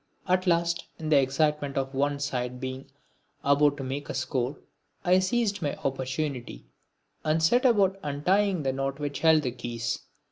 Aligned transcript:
At 0.27 0.47
last, 0.47 0.83
in 0.97 1.09
the 1.09 1.19
excitement 1.21 1.77
of 1.77 1.93
one 1.93 2.19
side 2.19 2.59
being 2.59 2.89
about 3.43 3.77
to 3.77 3.83
make 3.83 4.09
a 4.09 4.15
score, 4.15 4.57
I 5.05 5.19
seized 5.19 5.61
my 5.61 5.75
opportunity 5.75 6.65
and 7.23 7.43
set 7.43 7.65
about 7.65 7.99
untying 8.01 8.63
the 8.63 8.73
knot 8.73 8.99
which 8.99 9.19
held 9.19 9.43
the 9.43 9.51
keys. 9.51 9.99